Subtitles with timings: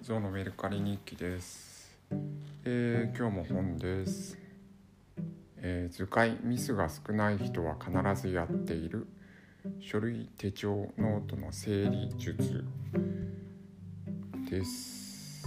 [0.00, 1.98] ゾウのメルカリ日記です、
[2.64, 4.38] えー今日も本です、
[5.58, 9.06] えー図解ミスが少ない人は必ずやっている。
[9.80, 12.64] 書類手帳ノートの整理術。
[14.50, 15.42] です。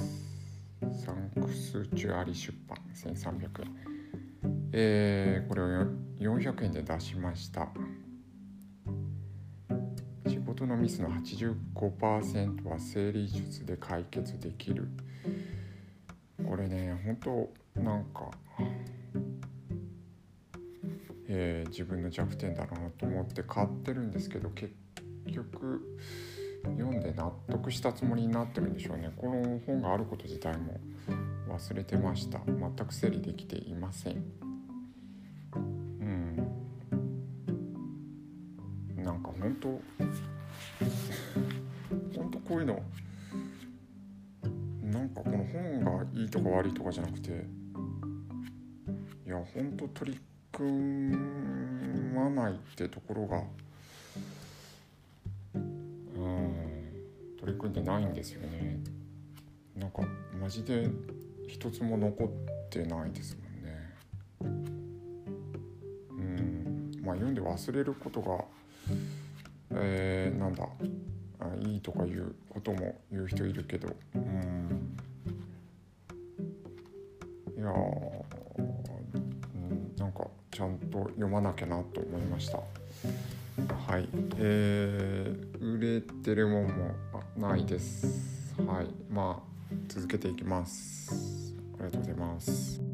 [1.04, 2.78] サンクチュアリ出版。
[2.94, 3.76] 1300円。
[4.72, 5.86] えーこれを
[6.20, 7.70] 400円で出しました。
[10.66, 14.88] のミスの85%は整理術で解決できる。
[16.48, 18.32] これね本当なんか、
[21.28, 24.74] えー自分の弱点だなと思って買ってるんですけど結
[25.32, 25.82] 局
[26.64, 29.12] 読んで納得したつもりになってるんでしょうね。
[29.16, 30.80] この本があること自体も
[31.50, 32.40] 忘れてました。
[32.46, 34.24] 全く整理できていません。
[35.56, 36.36] うん。
[38.98, 40.27] なんか本当本当
[42.48, 42.82] こういうの
[44.84, 47.46] なんかこの本がいいとか悪いとかじゃなくて
[49.26, 50.20] いや本当取り
[50.52, 51.18] 組
[52.16, 53.44] まないってところが
[55.54, 56.54] うん
[57.40, 58.80] 取り組んでないんですよね。
[59.76, 60.02] なんか
[60.42, 60.90] マジで
[61.48, 62.28] 一つも残っ
[62.70, 64.74] てないですもんね。
[66.12, 66.92] うん。
[67.04, 68.46] まあ読んで忘れることが
[69.72, 70.68] えー、なんだ
[71.62, 74.98] いいとか言うことも言う人いるけどうん。
[77.58, 77.72] いやー
[78.58, 82.58] うんなんかちゃんと読まなきゃなと思いました。
[82.58, 84.08] はい。
[84.38, 86.94] えー、売れてるもんも
[87.38, 88.54] ないです。
[88.68, 88.88] はい。
[89.12, 91.56] まあ続けていきます。
[91.80, 92.87] ありがとうございます。